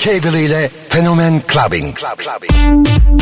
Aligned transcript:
Cable 0.00 0.44
ile 0.44 0.70
Fenomen 0.88 1.42
Clubbing. 1.46 1.94
Club, 1.94 2.16
Clubbing. 2.16 3.19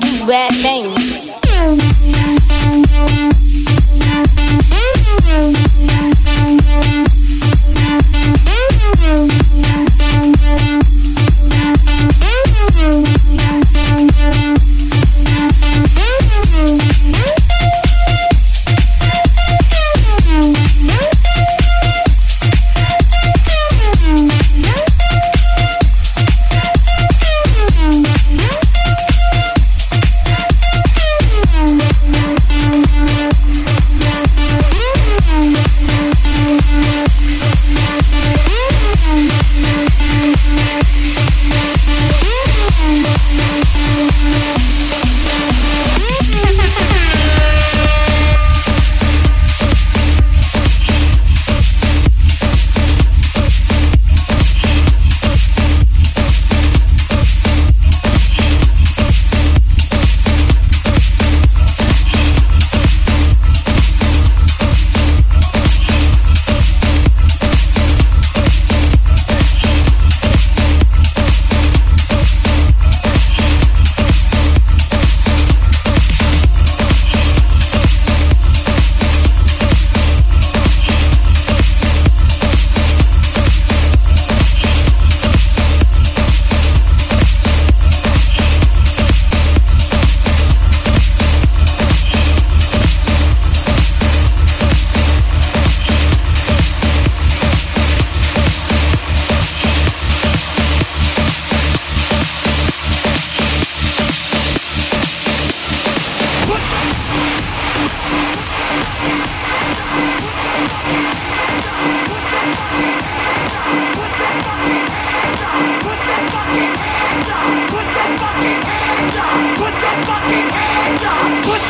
do 0.00 0.26
bad 0.26 0.52
things. 0.54 0.93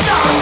What? 0.00 0.38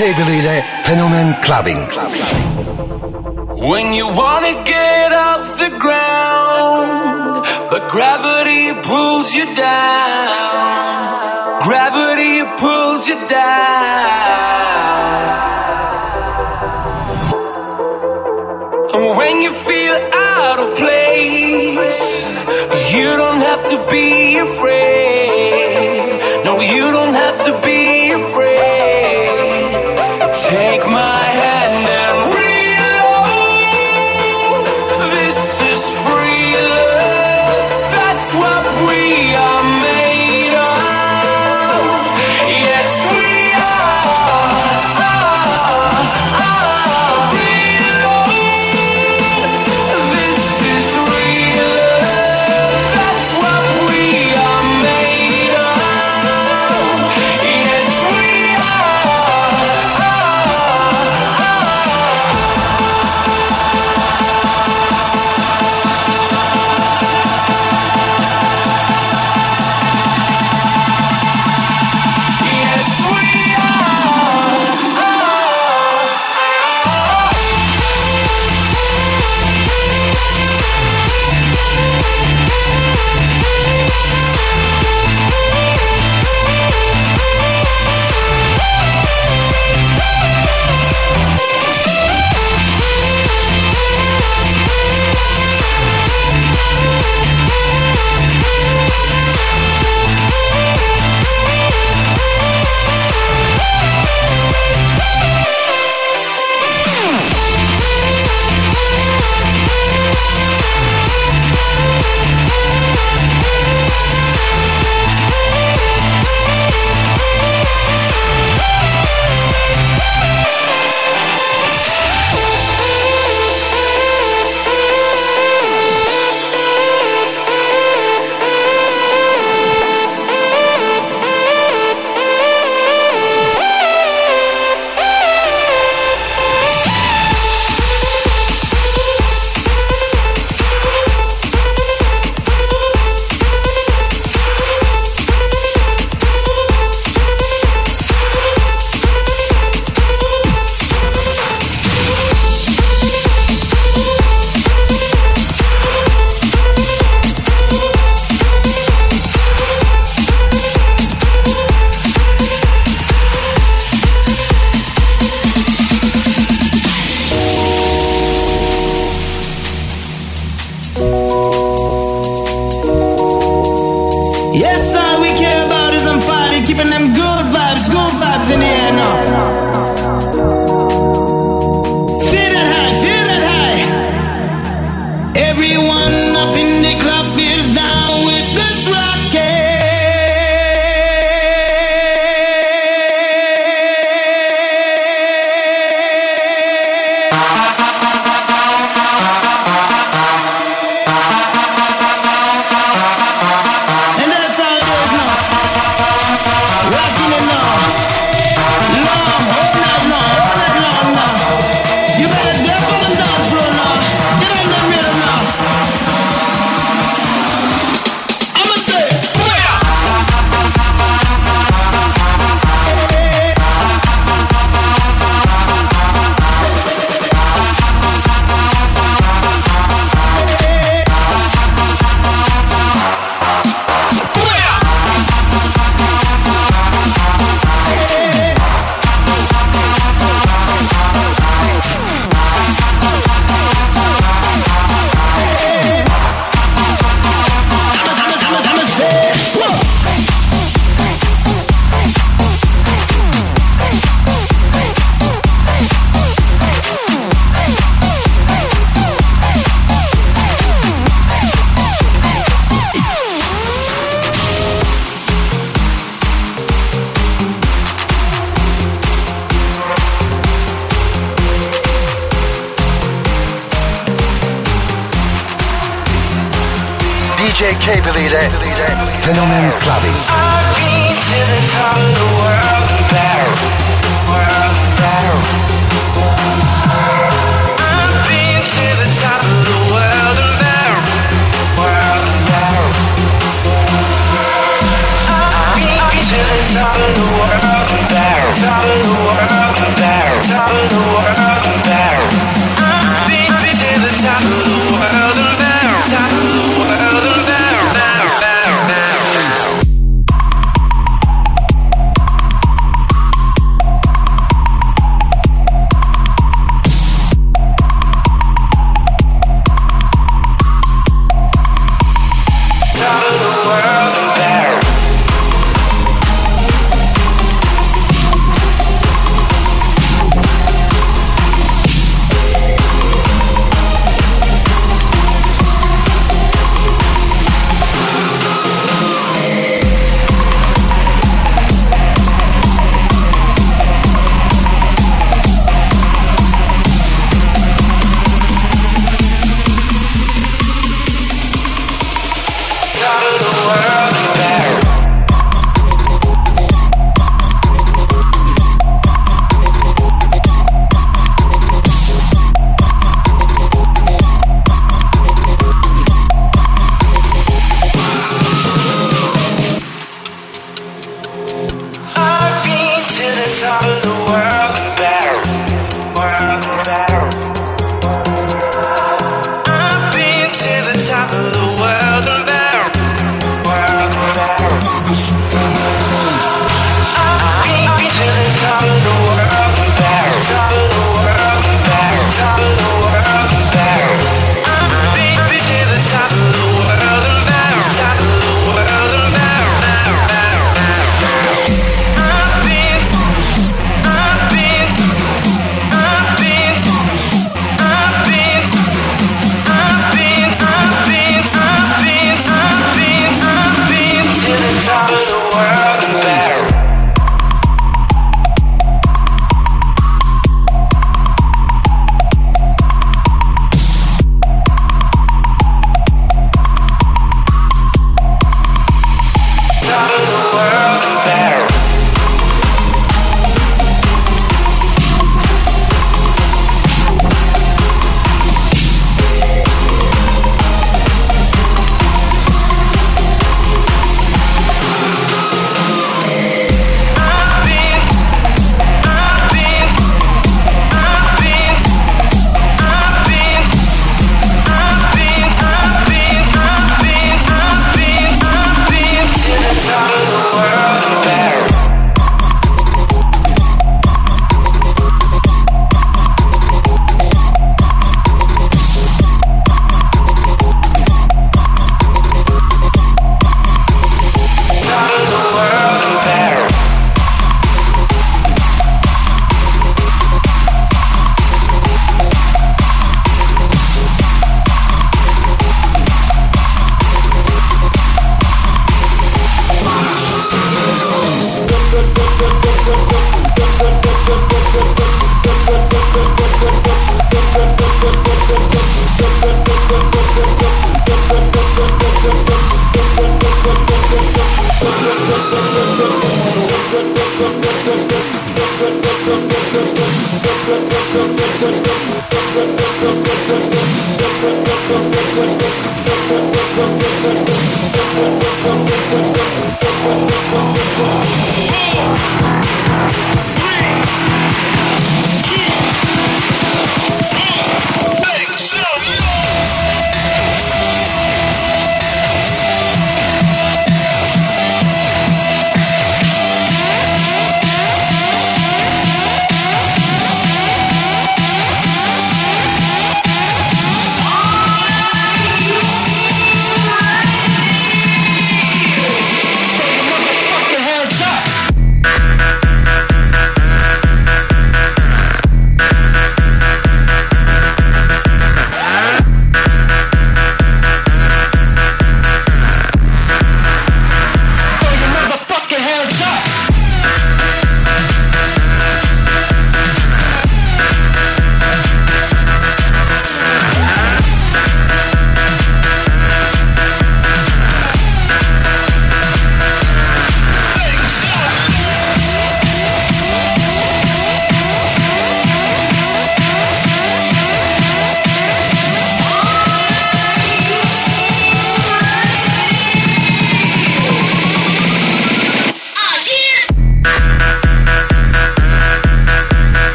Ile 0.00 0.64
Fenomen 0.84 1.34
Clubbing. 1.42 1.78
When 3.58 3.92
you 3.92 4.06
wanna 4.06 4.31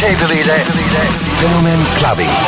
K-Believe 0.00 0.46
Fenomen 1.40 1.84
Clubbing. 1.98 2.47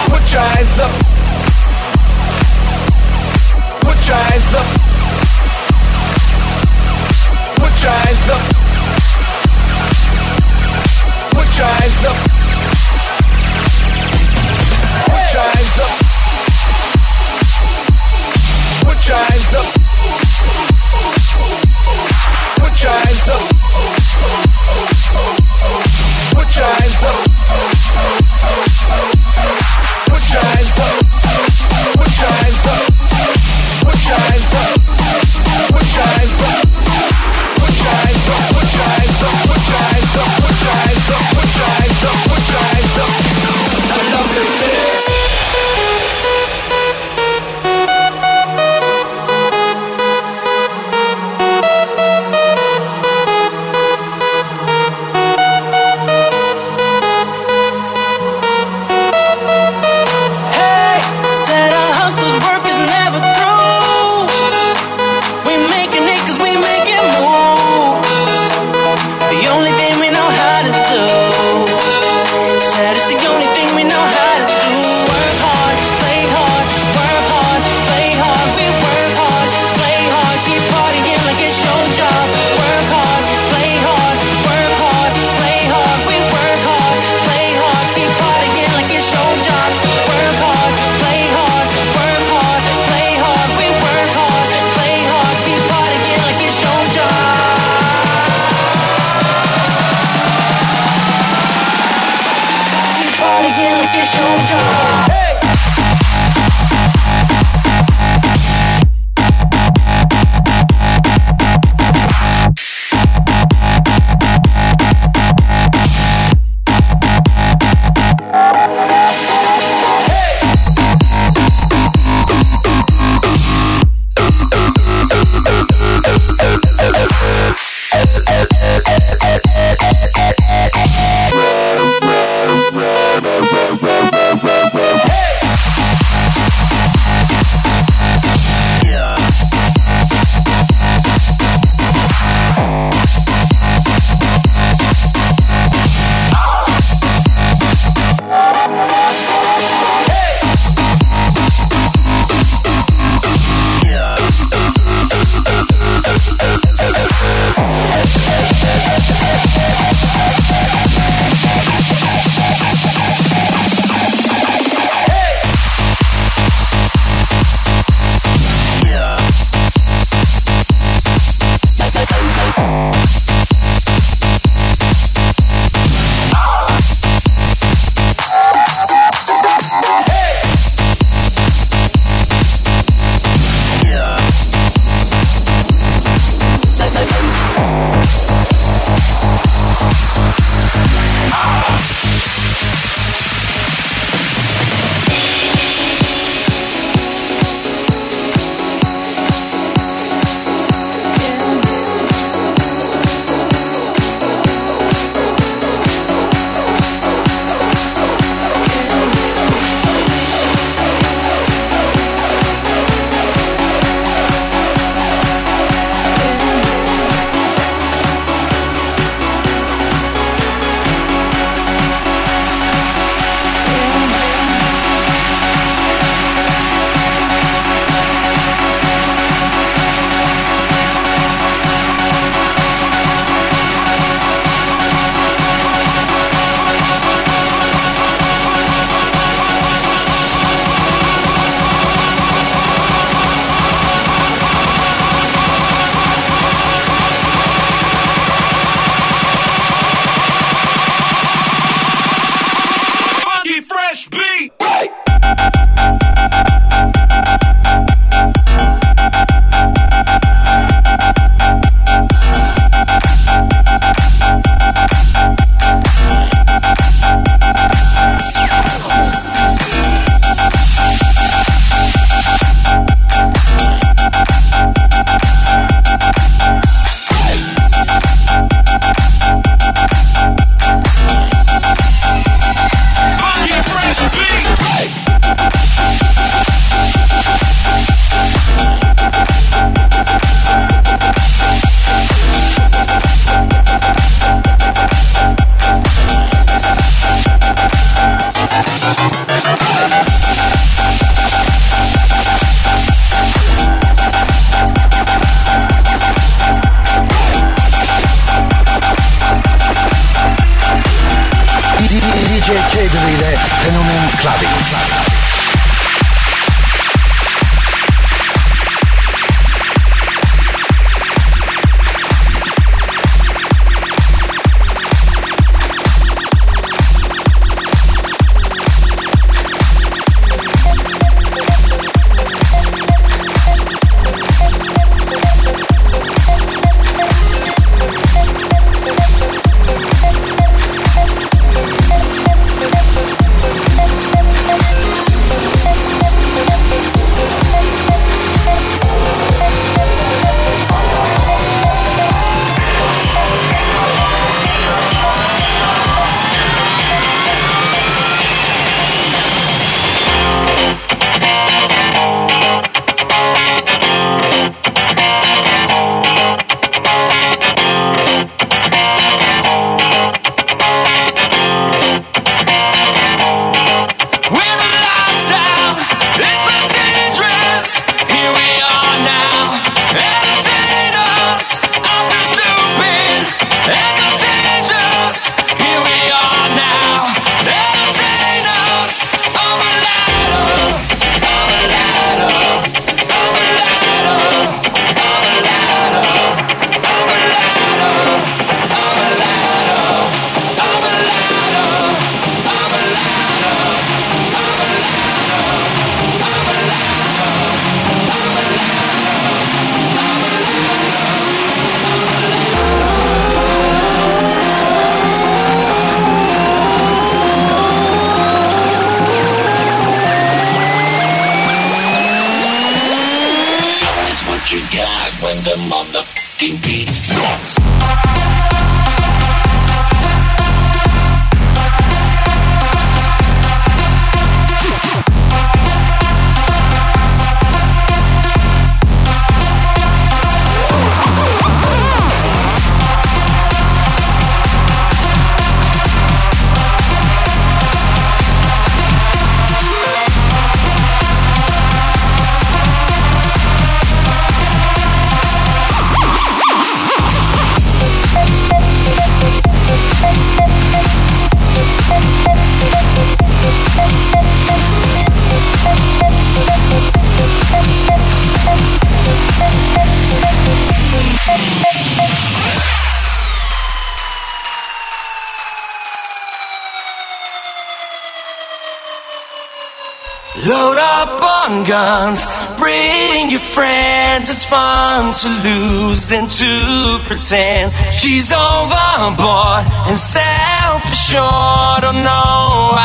Guns. 481.71 482.25
Bring 482.59 483.31
your 483.31 483.41
friends, 483.41 484.29
it's 484.29 484.45
fun 484.45 485.13
to 485.13 485.29
lose 485.47 486.13
and 486.13 486.29
to 486.29 486.99
pretend. 487.07 487.73
She's 487.93 488.33
overboard 488.33 489.65
and 489.89 489.99
self 489.99 490.85
assured. 490.91 491.85
Oh 491.85 491.93
no, 491.93 492.23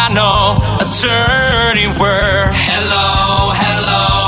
I 0.04 0.06
know 0.14 0.62
a 0.84 0.88
dirty 0.90 1.88
word. 2.00 2.52
Hello, 2.54 3.52
hello, 3.54 4.25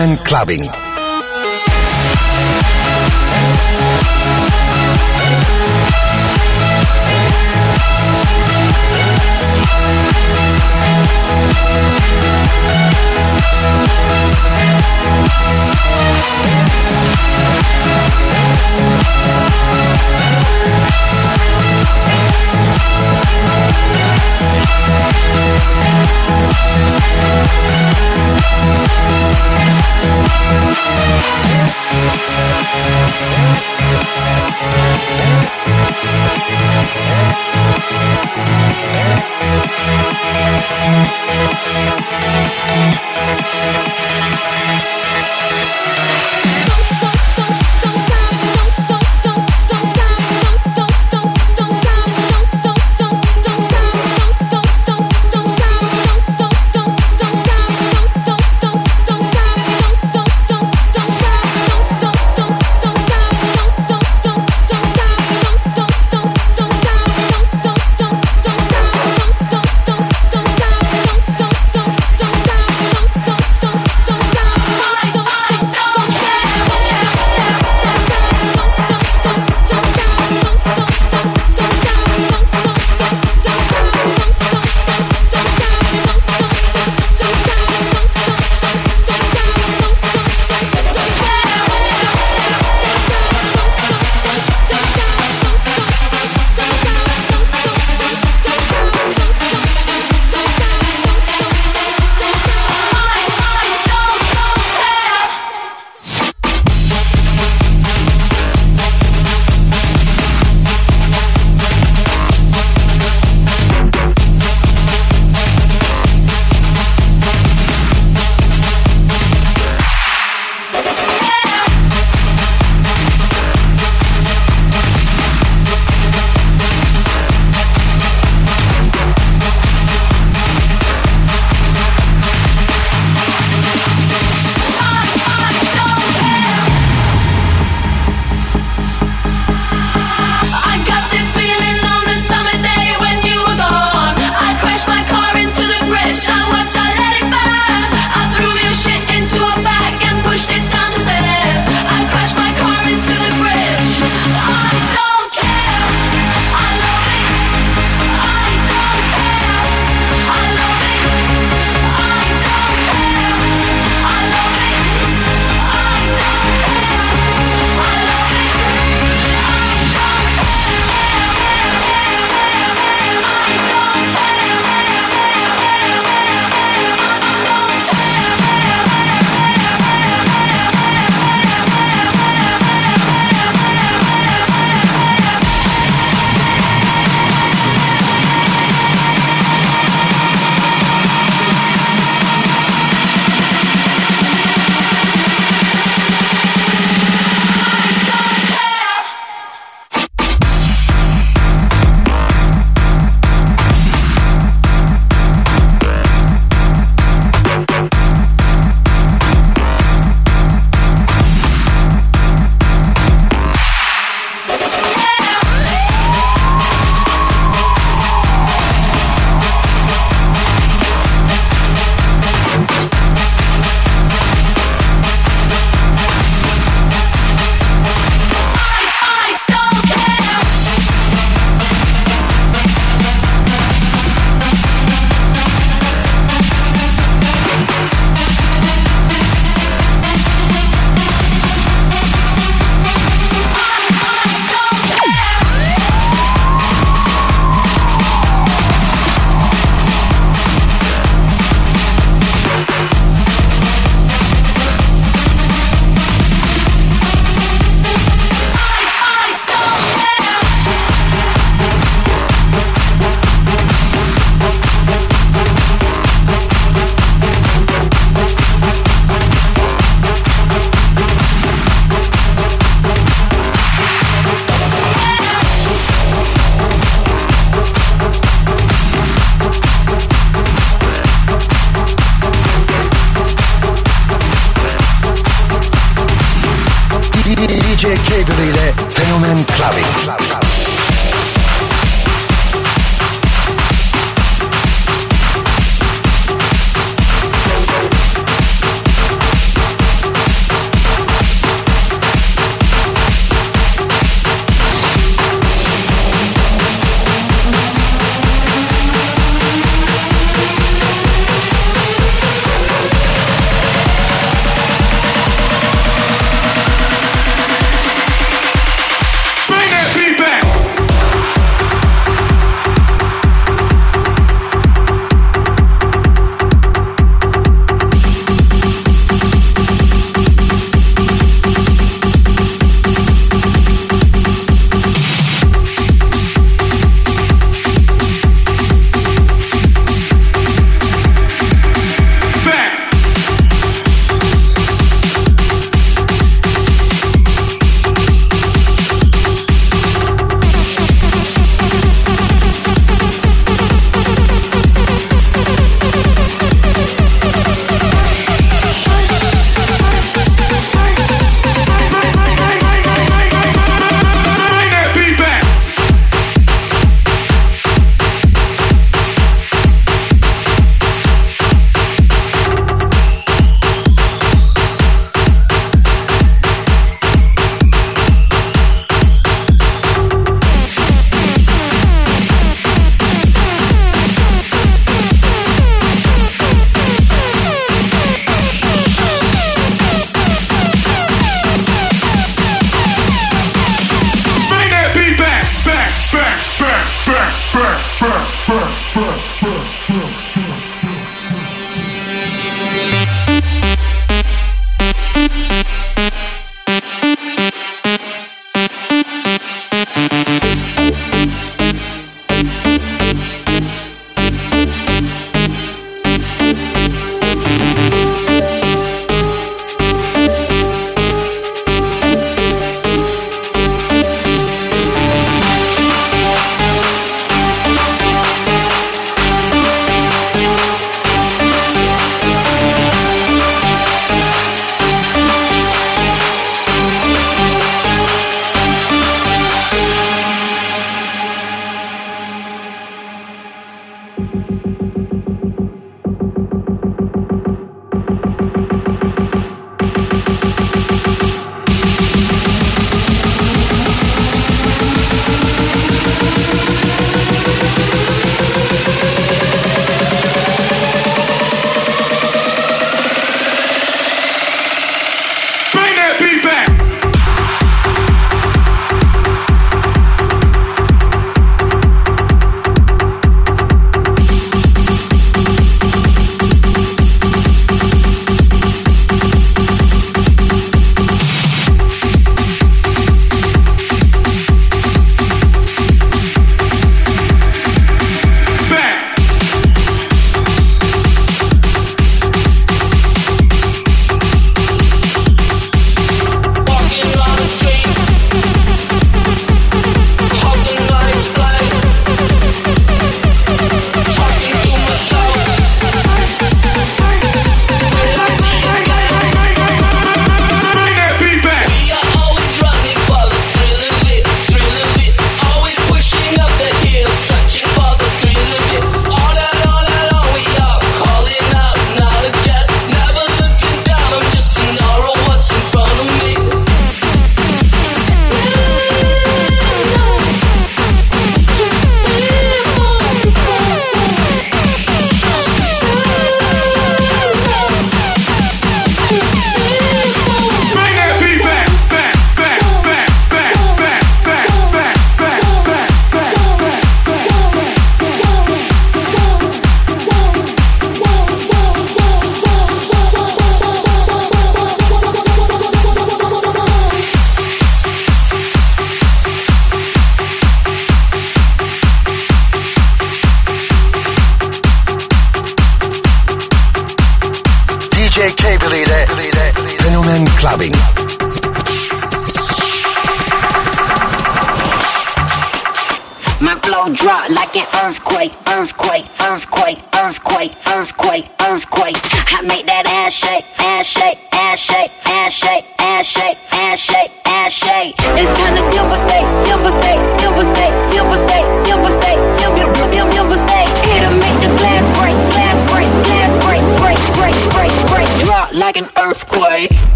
Clubbing. 0.00 0.89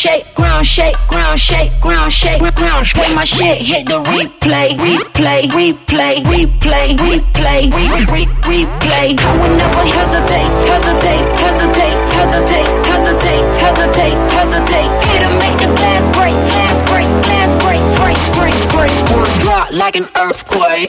shake, 0.00 0.34
ground 0.34 0.66
shake, 0.66 0.96
ground 1.08 1.38
shake, 1.38 1.70
ground 1.82 2.10
shake, 2.10 2.40
ground 2.54 2.86
shake. 2.86 3.14
my 3.14 3.24
shit 3.24 3.58
hit 3.60 3.86
the 3.86 4.00
replay, 4.04 4.70
replay, 4.70 5.42
replay, 5.52 6.16
replay, 6.24 6.96
replay, 6.96 7.68
replay, 7.68 8.24
replay. 8.48 9.20
I 9.20 9.32
will 9.36 9.56
never 9.60 9.84
hesitate, 9.98 10.52
hesitate, 10.72 11.26
hesitate, 11.44 11.98
hesitate, 12.16 12.70
hesitate, 12.88 13.44
hesitate, 13.60 14.16
hesitate. 14.32 14.90
Here 15.10 15.20
to 15.20 15.30
make 15.36 15.58
the 15.60 15.68
glass 15.76 16.04
break, 16.16 16.36
glass 16.48 16.76
break, 16.88 17.08
glass 17.26 17.50
break, 17.62 17.82
break, 18.00 18.18
break, 18.40 18.56
break, 18.72 18.94
break. 19.12 19.40
Drop 19.42 19.70
like 19.70 19.96
an 19.96 20.08
earthquake. 20.16 20.88